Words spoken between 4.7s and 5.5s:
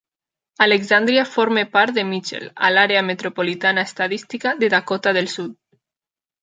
Dakota del